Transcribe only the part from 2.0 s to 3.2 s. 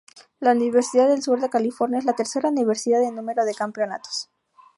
la tercera universidad en